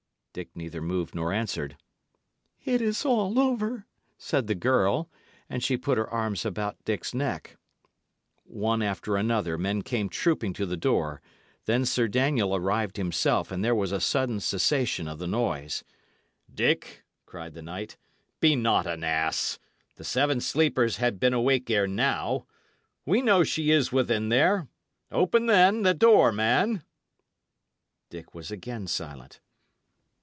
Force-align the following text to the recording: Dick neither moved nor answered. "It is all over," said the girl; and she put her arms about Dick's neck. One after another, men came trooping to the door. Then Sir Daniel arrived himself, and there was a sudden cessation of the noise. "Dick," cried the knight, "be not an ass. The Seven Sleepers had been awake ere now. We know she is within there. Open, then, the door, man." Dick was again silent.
Dick 0.33 0.47
neither 0.55 0.81
moved 0.81 1.13
nor 1.13 1.33
answered. 1.33 1.75
"It 2.63 2.81
is 2.81 3.03
all 3.03 3.37
over," 3.37 3.85
said 4.17 4.47
the 4.47 4.55
girl; 4.55 5.09
and 5.49 5.61
she 5.61 5.75
put 5.75 5.97
her 5.97 6.09
arms 6.09 6.45
about 6.45 6.81
Dick's 6.85 7.13
neck. 7.13 7.57
One 8.45 8.81
after 8.81 9.17
another, 9.17 9.57
men 9.57 9.81
came 9.81 10.07
trooping 10.07 10.53
to 10.53 10.65
the 10.65 10.77
door. 10.77 11.21
Then 11.65 11.83
Sir 11.83 12.07
Daniel 12.07 12.55
arrived 12.55 12.95
himself, 12.95 13.51
and 13.51 13.61
there 13.61 13.75
was 13.75 13.91
a 13.91 13.99
sudden 13.99 14.39
cessation 14.39 15.05
of 15.05 15.19
the 15.19 15.27
noise. 15.27 15.83
"Dick," 16.49 17.03
cried 17.25 17.53
the 17.53 17.61
knight, 17.61 17.97
"be 18.39 18.55
not 18.55 18.87
an 18.87 19.03
ass. 19.03 19.59
The 19.97 20.05
Seven 20.05 20.39
Sleepers 20.39 20.95
had 20.95 21.19
been 21.19 21.33
awake 21.33 21.69
ere 21.69 21.87
now. 21.87 22.45
We 23.05 23.21
know 23.21 23.43
she 23.43 23.69
is 23.71 23.91
within 23.91 24.29
there. 24.29 24.69
Open, 25.11 25.47
then, 25.47 25.81
the 25.83 25.93
door, 25.93 26.31
man." 26.31 26.85
Dick 28.09 28.33
was 28.33 28.49
again 28.49 28.87
silent. 28.87 29.41